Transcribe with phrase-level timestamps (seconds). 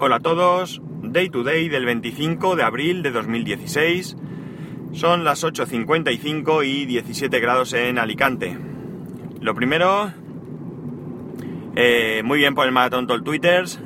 [0.00, 4.16] Hola a todos, Day to Day del 25 de abril de 2016.
[4.90, 8.58] Son las 8.55 y 17 grados en Alicante.
[9.40, 10.12] Lo primero,
[11.76, 13.80] eh, muy bien por el maratón Tol Twitters.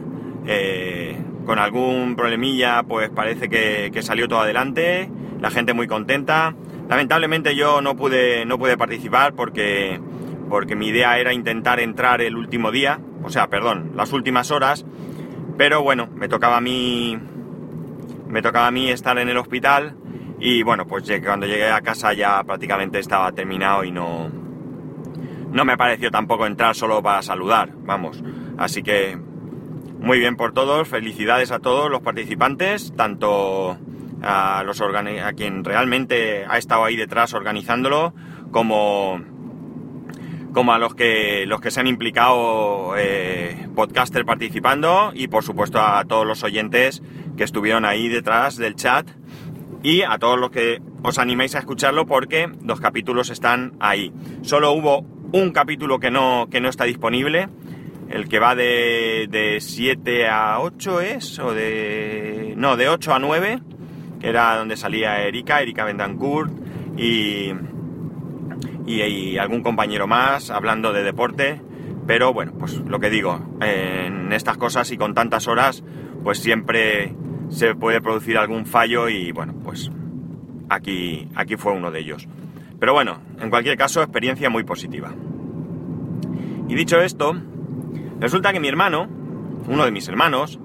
[0.47, 5.11] Eh, con algún problemilla, pues parece que, que, salió todo adelante.
[5.43, 6.55] La gente muy contenta.
[6.89, 10.01] Lamentablemente yo no pude, no pude participar porque,
[10.49, 14.87] porque mi idea era intentar entrar el último día, o sea, perdón, las últimas horas
[15.59, 17.19] pero bueno, me tocaba a mí.
[18.29, 19.97] Me tocaba a mí estar en el hospital.
[20.39, 24.31] Y bueno, pues cuando llegué a casa ya prácticamente estaba terminado y no.
[25.51, 28.23] No me pareció tampoco entrar solo para saludar, vamos.
[28.57, 29.19] Así que
[29.99, 33.77] muy bien por todos, felicidades a todos los participantes, tanto
[34.23, 38.15] a los a quien realmente ha estado ahí detrás organizándolo,
[38.53, 39.21] como
[40.53, 45.81] como a los que, los que se han implicado eh, podcaster participando y por supuesto
[45.81, 47.03] a todos los oyentes
[47.37, 49.07] que estuvieron ahí detrás del chat
[49.83, 54.13] y a todos los que os animéis a escucharlo porque los capítulos están ahí.
[54.43, 57.49] Solo hubo un capítulo que no, que no está disponible,
[58.11, 62.55] el que va de, de 7 a 8 es, o de...
[62.57, 63.61] no, de 8 a 9,
[64.21, 66.51] que era donde salía Erika, Erika Bendancourt
[66.97, 67.53] y
[68.89, 71.61] y, algún compañero más hablando de deporte.
[72.07, 75.85] Pero bueno, pues lo que digo, en estas cosas y con tantas horas,
[76.25, 77.15] pues siempre
[77.51, 79.91] se puede producir algún fallo y bueno, pues
[80.71, 82.27] aquí, aquí fue uno de ellos.
[82.81, 85.13] Pero bueno, en cualquier caso, experiencia muy positiva.
[86.67, 87.35] Y dicho esto,
[88.21, 89.09] resulta que mi hermano,
[89.67, 90.59] uno de mis hermanos,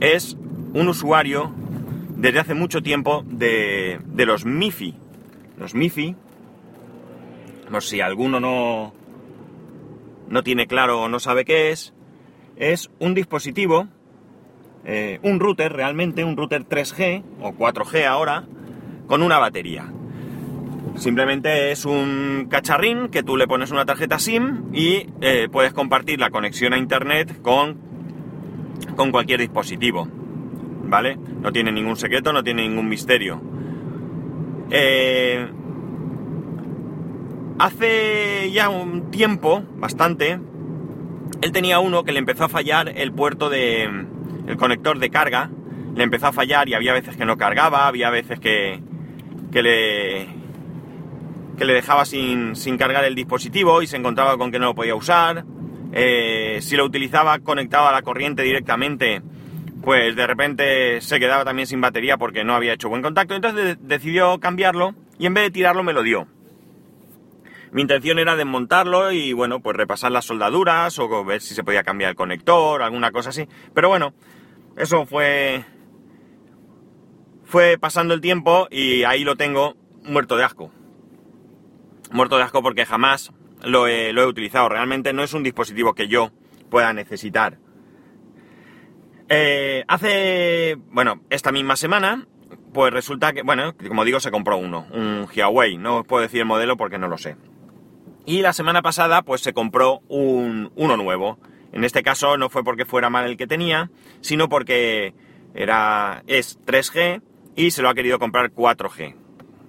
[0.00, 0.38] es
[0.72, 1.52] un usuario
[2.16, 4.94] desde hace mucho tiempo de, de los MIFI.
[5.58, 6.16] Los MIFI
[7.70, 8.92] no si alguno no,
[10.28, 11.94] no tiene claro o no sabe qué es,
[12.56, 13.88] es un dispositivo,
[14.84, 18.44] eh, un router realmente, un router 3G o 4G ahora,
[19.06, 19.92] con una batería.
[20.96, 26.18] Simplemente es un cacharrín que tú le pones una tarjeta SIM y eh, puedes compartir
[26.18, 27.78] la conexión a internet con,
[28.96, 30.08] con cualquier dispositivo.
[30.84, 31.16] ¿Vale?
[31.16, 33.40] No tiene ningún secreto, no tiene ningún misterio.
[34.70, 35.46] Eh,
[37.58, 40.38] Hace ya un tiempo, bastante,
[41.40, 43.82] él tenía uno que le empezó a fallar el puerto de...
[44.46, 45.50] el conector de carga,
[45.96, 48.80] le empezó a fallar y había veces que no cargaba, había veces que,
[49.50, 50.28] que le...
[51.56, 54.74] que le dejaba sin, sin cargar el dispositivo y se encontraba con que no lo
[54.76, 55.44] podía usar.
[55.92, 59.20] Eh, si lo utilizaba conectado a la corriente directamente,
[59.82, 63.34] pues de repente se quedaba también sin batería porque no había hecho buen contacto.
[63.34, 66.28] Entonces decidió cambiarlo y en vez de tirarlo me lo dio.
[67.72, 71.82] Mi intención era desmontarlo y bueno, pues repasar las soldaduras o ver si se podía
[71.82, 73.46] cambiar el conector, alguna cosa así.
[73.74, 74.14] Pero bueno,
[74.76, 75.64] eso fue.
[77.44, 79.74] Fue pasando el tiempo y ahí lo tengo
[80.04, 80.70] muerto de asco.
[82.10, 84.68] Muerto de asco porque jamás lo he, utilizado.
[84.68, 86.30] Realmente no es un dispositivo que yo
[86.70, 87.58] pueda necesitar.
[89.30, 92.26] Eh, hace, bueno, esta misma semana,
[92.72, 95.78] pues resulta que, bueno, como digo, se compró uno, un Huawei.
[95.78, 97.36] No os puedo decir el modelo porque no lo sé.
[98.28, 101.38] Y la semana pasada pues se compró un, uno nuevo.
[101.72, 103.90] En este caso no fue porque fuera mal el que tenía,
[104.20, 105.14] sino porque
[105.54, 107.22] era, es 3G
[107.56, 109.14] y se lo ha querido comprar 4G.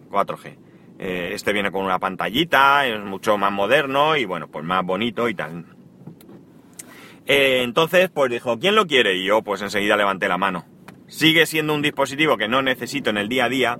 [0.09, 0.57] 4G.
[0.99, 5.29] Eh, este viene con una pantallita, es mucho más moderno y bueno, pues más bonito
[5.29, 5.63] y tal.
[7.27, 9.15] Eh, entonces, pues dijo, ¿quién lo quiere?
[9.15, 10.65] Y yo pues enseguida levanté la mano.
[11.07, 13.79] Sigue siendo un dispositivo que no necesito en el día a día,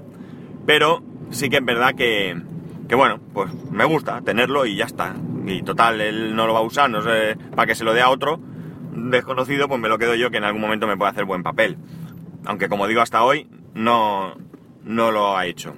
[0.65, 2.41] pero sí que es verdad que,
[2.89, 5.15] que bueno, pues me gusta tenerlo y ya está.
[5.45, 8.01] Y total, él no lo va a usar, no sé, para que se lo dé
[8.01, 8.39] a otro
[8.91, 11.77] desconocido, pues me lo quedo yo que en algún momento me puede hacer buen papel.
[12.45, 14.35] Aunque como digo, hasta hoy no,
[14.83, 15.75] no lo ha hecho.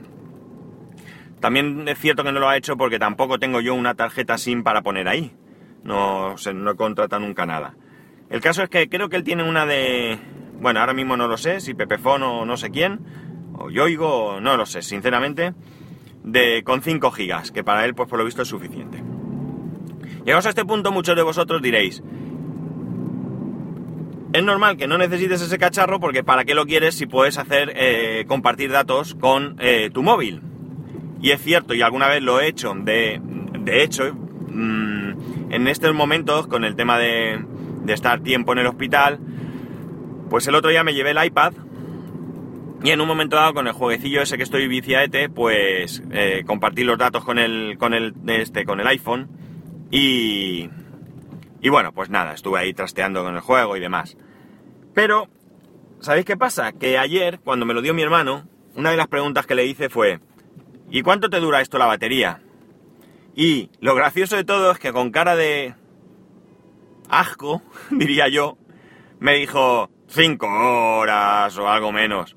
[1.40, 4.64] También es cierto que no lo ha hecho porque tampoco tengo yo una tarjeta SIM
[4.64, 5.36] para poner ahí.
[5.84, 7.76] No, no contrata nunca nada.
[8.30, 10.20] El caso es que creo que él tiene una de...
[10.62, 13.00] Bueno, ahora mismo no lo sé, si Pepefon o no sé quién,
[13.58, 15.54] o Yoigo, no lo sé, sinceramente
[16.24, 19.04] de, con 5 gigas, que para él, pues por lo visto, es suficiente.
[20.26, 22.04] Llegados a este punto, muchos de vosotros diréis,
[24.34, 27.74] es normal que no necesites ese cacharro porque ¿para qué lo quieres si puedes hacer
[27.76, 30.42] eh, compartir datos con eh, tu móvil?
[31.22, 33.22] Y es cierto, y alguna vez lo he hecho, de,
[33.68, 37.44] hecho, mm, en estos momentos, con el tema de,
[37.84, 39.20] de estar tiempo en el hospital,
[40.30, 41.54] pues el otro día me llevé el iPad
[42.84, 46.84] y en un momento dado, con el jueguecillo ese que estoy viciaete, pues eh, compartí
[46.84, 49.30] los datos con el, con el, este, con el iPhone.
[49.92, 50.70] Y,
[51.62, 54.18] y bueno, pues nada, estuve ahí trasteando con el juego y demás.
[54.94, 55.28] Pero
[56.00, 56.74] ¿sabéis qué pasa?
[56.74, 59.90] Que ayer, cuando me lo dio mi hermano, una de las preguntas que le hice
[59.90, 60.20] fue,
[60.90, 62.42] ¿y cuánto te dura esto la batería?
[63.36, 65.76] Y lo gracioso de todo es que con cara de
[67.10, 67.62] asco,
[67.92, 68.58] diría yo,
[69.20, 72.36] me dijo cinco horas o algo menos.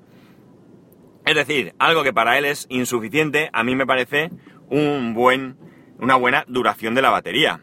[1.26, 4.30] Es decir, algo que para él es insuficiente, a mí me parece
[4.68, 5.56] un buen,
[5.98, 7.60] una buena duración de la batería.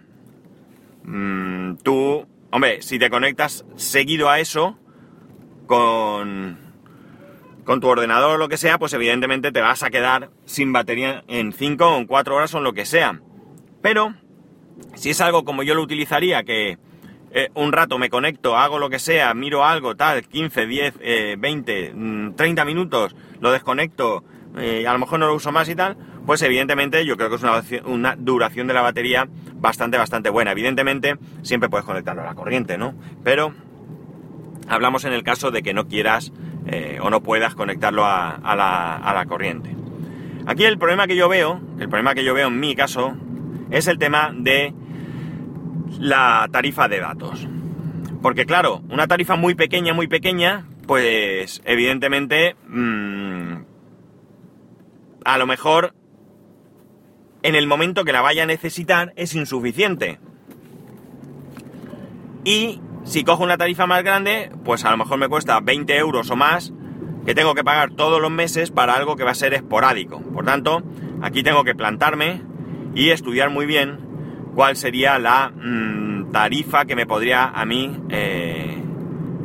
[1.04, 4.78] Mm, tú, hombre, si te conectas seguido a eso,
[5.68, 6.58] con,
[7.64, 11.24] con tu ordenador o lo que sea, pues evidentemente te vas a quedar sin batería
[11.28, 13.22] en 5 o 4 horas o lo que sea.
[13.82, 14.16] Pero,
[14.96, 16.78] si es algo como yo lo utilizaría, que
[17.34, 20.94] eh, un rato me conecto, hago lo que sea, miro algo, tal, 15, 10,
[21.40, 21.94] 20,
[22.36, 24.24] 30 minutos, lo desconecto,
[24.58, 25.96] eh, a lo mejor no lo uso más y tal,
[26.26, 30.52] pues evidentemente yo creo que es una, una, duración de la batería bastante, bastante buena.
[30.52, 32.94] Evidentemente siempre puedes conectarlo a la corriente, ¿no?
[33.24, 33.54] Pero
[34.68, 36.34] hablamos en el caso de que no quieras
[36.68, 39.76] eh, o no puedas conectarlo a, la, a la corriente.
[40.46, 43.16] Aquí el problema que yo veo, el problema que yo veo en mi caso,
[43.70, 44.74] es el tema de
[46.00, 47.48] la tarifa de datos.
[48.22, 53.64] Porque claro, una tarifa muy pequeña, muy pequeña, pues evidentemente mmm,
[55.24, 55.94] a lo mejor
[57.44, 60.20] en el momento que la vaya a necesitar es insuficiente.
[62.44, 66.30] Y si cojo una tarifa más grande, pues a lo mejor me cuesta 20 euros
[66.30, 66.74] o más
[67.26, 70.22] que tengo que pagar todos los meses para algo que va a ser esporádico.
[70.22, 70.84] Por tanto,
[71.22, 72.42] aquí tengo que plantarme
[72.96, 74.00] y estudiar muy bien
[74.56, 78.78] cuál sería la mmm, tarifa que me podría a mí eh,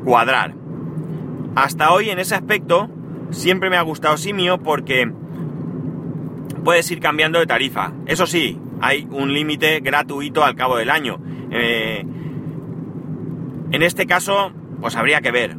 [0.05, 0.55] cuadrar.
[1.55, 2.89] Hasta hoy en ese aspecto
[3.31, 5.11] siempre me ha gustado Simio porque
[6.65, 7.93] puedes ir cambiando de tarifa.
[8.07, 11.19] Eso sí, hay un límite gratuito al cabo del año.
[11.51, 12.05] Eh,
[13.71, 15.57] en este caso, pues habría que ver.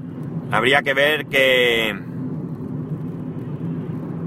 [0.51, 1.97] Habría que ver que...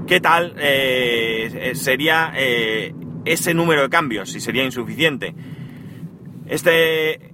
[0.07, 2.33] ¿Qué tal eh, sería
[3.25, 4.31] ese número de cambios?
[4.31, 5.33] Si sería insuficiente.
[6.47, 7.33] Este,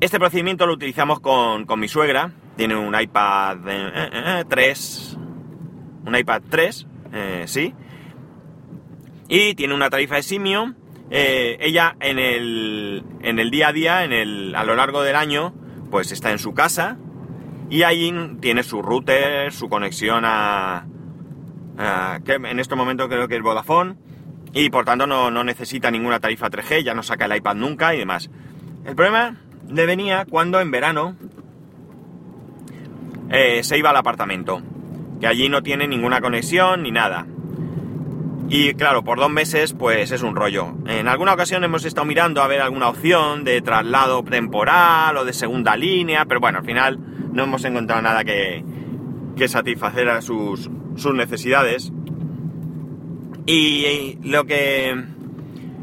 [0.00, 2.32] este procedimiento lo utilizamos con, con mi suegra.
[2.56, 3.58] Tiene un iPad
[4.48, 5.18] 3.
[6.06, 6.86] Un iPad 3,
[7.46, 7.74] sí.
[9.28, 10.74] Y tiene una tarifa de simio.
[11.10, 15.54] ella en el, en el día a día, en el, a lo largo del año,
[15.90, 16.98] pues está en su casa
[17.70, 20.86] y ahí tiene su router, su conexión a,
[22.24, 23.94] que en este momento creo que es Vodafone
[24.52, 27.98] y por tanto no, necesita ninguna tarifa 3G, ya no saca el iPad nunca y
[27.98, 28.30] demás.
[28.84, 29.36] El problema
[29.68, 31.16] le venía cuando en verano
[33.30, 34.60] eh, se iba al apartamento,
[35.20, 37.26] que allí no tiene ninguna conexión ni nada.
[38.48, 40.74] Y claro, por dos meses pues es un rollo.
[40.86, 45.32] En alguna ocasión hemos estado mirando a ver alguna opción de traslado temporal o de
[45.32, 46.98] segunda línea, pero bueno, al final
[47.32, 48.64] no hemos encontrado nada que,
[49.36, 51.92] que satisfacer a sus, sus necesidades.
[53.52, 54.94] Y lo que,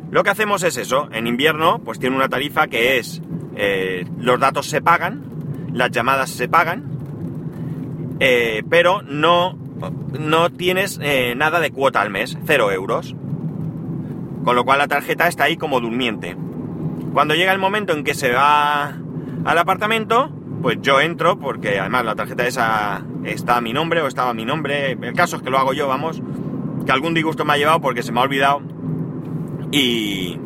[0.10, 1.10] lo que hacemos es eso.
[1.12, 3.22] En invierno pues tiene una tarifa que es
[3.58, 6.86] eh, los datos se pagan, las llamadas se pagan,
[8.22, 9.58] eh, pero no
[10.18, 13.14] no tienes eh, nada de cuota al mes, cero euros.
[14.46, 16.38] Con lo cual la tarjeta está ahí como durmiente.
[17.12, 18.96] Cuando llega el momento en que se va
[19.44, 20.32] al apartamento,
[20.62, 24.34] pues yo entro, porque además la tarjeta esa está a mi nombre o estaba a
[24.34, 24.94] mi nombre.
[24.94, 26.22] El caso es que lo hago yo, vamos.
[26.88, 28.64] Que algún disgusto me ha llevado porque se me ha olvidado.
[29.72, 30.40] Y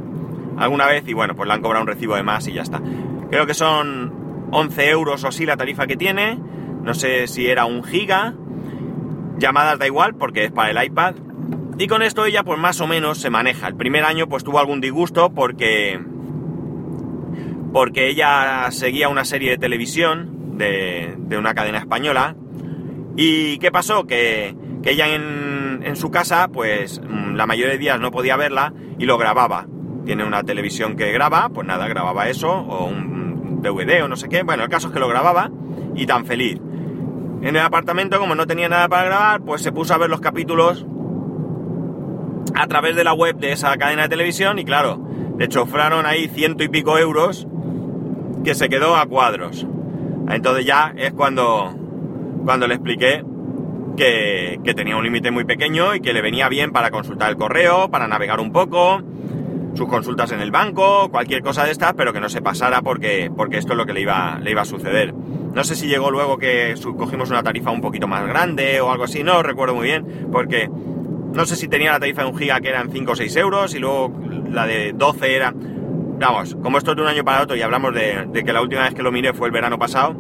[0.58, 2.82] alguna vez, y bueno, pues le han cobrado un recibo de más y ya está.
[3.30, 6.38] Creo que son 11 euros o así la tarifa que tiene.
[6.84, 8.34] No sé si era un giga
[9.42, 11.16] Llamadas da igual porque es para el iPad.
[11.78, 13.68] Y con esto ella pues más o menos se maneja.
[13.68, 16.00] El primer año pues tuvo algún disgusto porque...
[17.74, 22.36] Porque ella seguía una serie de televisión de, una cadena española.
[23.16, 24.06] ¿Y qué pasó?
[24.06, 25.51] Que, ella en,
[25.84, 29.68] en, su casa pues mm, la mayoría de días no podía verla y lo grababa.
[30.06, 34.30] Tiene una televisión que graba, pues nada, grababa eso, o un DVD o no sé
[34.30, 34.44] qué.
[34.44, 35.52] Bueno, el caso es que lo grababa
[35.96, 36.60] y tan feliz.
[37.42, 40.22] En el apartamento, como no tenía nada para grabar, pues se puso a ver los
[40.22, 40.86] capítulos
[42.56, 45.02] a través de la web de esa cadena de televisión y claro,
[45.38, 47.48] le chofraron ahí ciento y pico euros
[48.44, 49.66] que se quedó a cuadros.
[50.30, 51.74] Entonces ya es cuando,
[52.46, 53.24] cuando le expliqué
[53.96, 57.90] que, tenía un límite muy pequeño y que le venía bien para consultar el correo,
[57.90, 59.02] para navegar un poco,
[59.74, 63.32] sus consultas en el banco, cualquier cosa de estas, pero que no se pasara porque,
[63.36, 65.14] porque esto es lo que le iba, le iba a suceder.
[65.14, 69.04] No sé si llegó luego que cogimos una tarifa un poquito más grande o algo
[69.04, 70.70] así, no recuerdo muy bien, porque
[71.34, 73.74] no sé si tenía la tarifa de un giga que eran 5 o 6 euros
[73.74, 74.14] y luego
[74.50, 75.54] la de 12 era...
[75.54, 78.84] Vamos, como esto es de un año para otro y hablamos de, que la última
[78.84, 80.14] vez que lo miré fue el verano pasado,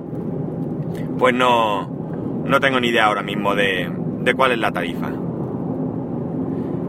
[1.19, 2.00] pues no,
[2.45, 5.09] no tengo ni idea ahora mismo de, de cuál es la tarifa.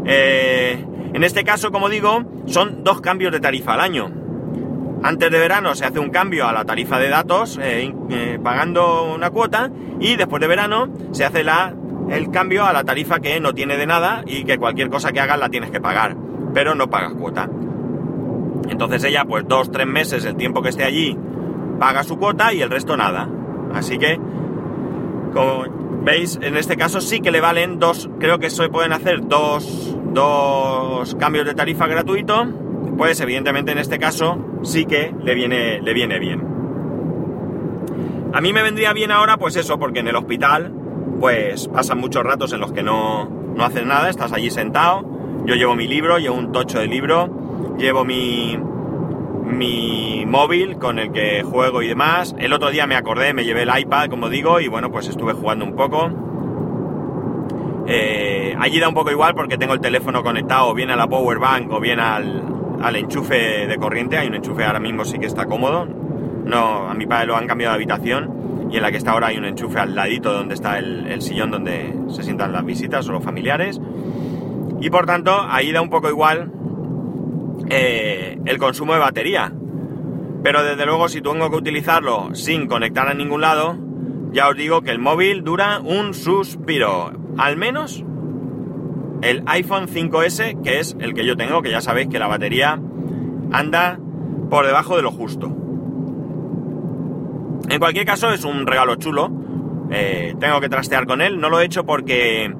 [0.05, 4.11] Eh, en este caso, como digo, son dos cambios de tarifa al año.
[5.03, 9.13] Antes de verano se hace un cambio a la tarifa de datos eh, eh, pagando
[9.13, 11.75] una cuota y después de verano se hace la,
[12.09, 15.21] el cambio a la tarifa que no tiene de nada y que cualquier cosa que
[15.21, 16.17] hagas la tienes que pagar,
[16.55, 17.49] pero no pagas cuota.
[18.69, 21.19] Entonces ella, pues dos, tres meses, el tiempo que esté allí,
[21.81, 23.29] paga su cuota y el resto nada.
[23.75, 24.21] Así que,
[25.33, 25.65] como
[26.03, 29.97] veis, en este caso sí que le valen dos, creo que se pueden hacer dos,
[30.13, 32.47] dos cambios de tarifa gratuito,
[32.97, 36.53] pues evidentemente en este caso sí que le viene, le viene bien.
[38.35, 40.73] A mí me vendría bien ahora, pues eso, porque en el hospital,
[41.21, 45.05] pues pasan muchos ratos en los que no, no haces nada, estás allí sentado,
[45.45, 48.59] yo llevo mi libro, llevo un tocho de libro, llevo mi,
[49.43, 52.35] mi móvil con el que juego y demás.
[52.39, 55.33] El otro día me acordé, me llevé el iPad, como digo, y bueno, pues estuve
[55.33, 56.11] jugando un poco.
[57.87, 61.39] Eh, allí da un poco igual porque tengo el teléfono conectado bien a la power
[61.39, 62.43] bank o bien al,
[62.81, 64.17] al enchufe de corriente.
[64.17, 65.87] Hay un enchufe ahora mismo sí que está cómodo.
[65.87, 69.29] No, a mi padre lo han cambiado de habitación y en la que está ahora
[69.29, 73.09] hay un enchufe al ladito donde está el, el sillón donde se sientan las visitas
[73.09, 73.81] o los familiares.
[74.81, 76.51] Y por tanto, ahí da un poco igual
[77.69, 79.53] eh, el consumo de batería.
[80.43, 83.77] Pero desde luego si tengo que utilizarlo sin conectar a ningún lado,
[84.33, 87.13] ya os digo que el móvil dura un suspiro.
[87.39, 88.05] Al menos
[89.23, 92.81] el iPhone 5S, que es el que yo tengo, que ya sabéis que la batería
[93.53, 93.99] anda
[94.51, 95.47] por debajo de lo justo.
[97.69, 99.31] En cualquier caso es un regalo chulo.
[99.91, 101.41] Eh, tengo que trastear con él.
[101.41, 102.53] No lo he hecho porque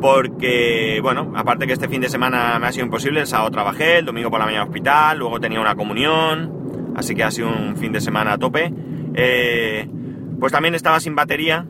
[0.00, 3.98] porque, bueno, aparte que este fin de semana me ha sido imposible, el sábado trabajé,
[3.98, 7.76] el domingo por la mañana hospital, luego tenía una comunión, así que ha sido un
[7.76, 8.72] fin de semana a tope.
[9.14, 9.88] Eh,
[10.38, 11.66] pues también estaba sin batería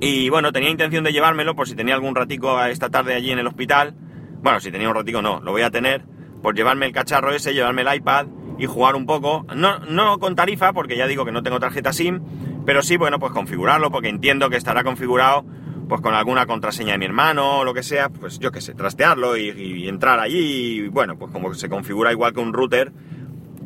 [0.00, 3.38] y bueno, tenía intención de llevármelo por si tenía algún ratico esta tarde allí en
[3.38, 3.94] el hospital.
[4.42, 6.04] Bueno, si tenía un ratico no, lo voy a tener,
[6.42, 8.26] por llevarme el cacharro ese, llevarme el iPad
[8.58, 11.92] y jugar un poco, no, no con tarifa, porque ya digo que no tengo tarjeta
[11.92, 12.20] SIM,
[12.66, 15.44] pero sí, bueno, pues configurarlo, porque entiendo que estará configurado
[15.88, 18.74] pues con alguna contraseña de mi hermano o lo que sea, pues yo qué sé,
[18.74, 22.92] trastearlo y, entrar allí y bueno, pues como se configura igual que un router,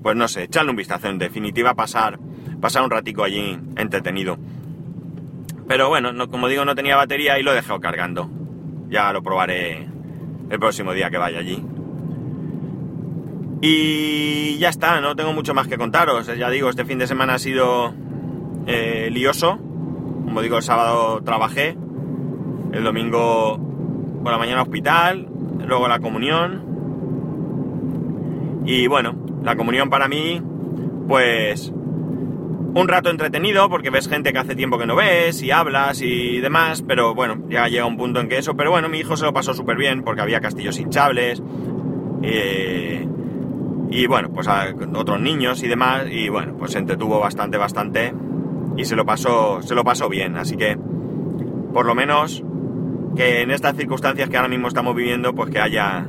[0.02, 2.18] pues no sé, echarle un vistazo, en definitiva pasar,
[2.60, 4.38] pasar un ratico allí entretenido.
[5.68, 8.30] Pero bueno, no, como digo, no tenía batería y lo he dejado cargando.
[8.88, 9.86] Ya lo probaré
[10.48, 11.62] el próximo día que vaya allí.
[13.60, 16.26] Y ya está, no tengo mucho más que contaros.
[16.38, 17.92] Ya digo, este fin de semana ha sido
[18.66, 19.58] eh, lioso.
[20.24, 21.76] Como digo, el sábado trabajé,
[22.72, 23.58] el domingo
[24.22, 25.28] por la mañana hospital,
[25.66, 26.66] luego la comunión.
[28.66, 30.42] Y bueno, la comunión para mí,
[31.06, 31.72] pues
[32.74, 36.40] un rato entretenido porque ves gente que hace tiempo que no ves y hablas y
[36.40, 39.24] demás, pero bueno, ya llega un punto en que eso, pero bueno, mi hijo se
[39.24, 41.42] lo pasó súper bien porque había castillos hinchables
[42.22, 43.06] eh,
[43.90, 44.48] y bueno, pues
[44.94, 48.12] otros niños y demás y bueno, pues se entretuvo bastante, bastante
[48.76, 50.76] y se lo pasó, se lo pasó bien, así que
[51.72, 52.44] por lo menos
[53.18, 56.06] que en estas circunstancias que ahora mismo estamos viviendo, pues que haya,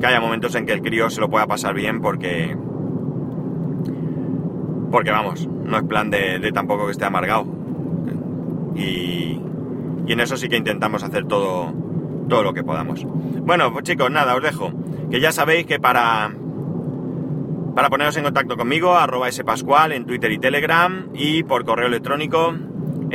[0.00, 2.56] que haya momentos en que el crío se lo pueda pasar bien porque...
[4.90, 7.44] Porque vamos, no es plan de, tampoco que esté amargado.
[8.74, 9.38] Y,
[10.06, 11.74] en eso sí que intentamos hacer todo,
[12.26, 13.04] todo lo que podamos.
[13.04, 14.72] Bueno, pues chicos, nada, os dejo.
[15.10, 16.32] Que ya sabéis que para,
[17.74, 22.54] para poneros en contacto conmigo, arroba spascual en Twitter y Telegram y por correo electrónico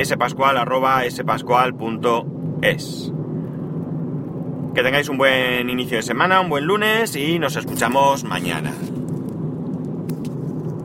[0.03, 3.11] spascual arroba spascual.com es.
[4.75, 8.73] Que tengáis un buen inicio de semana, un buen lunes y nos escuchamos mañana.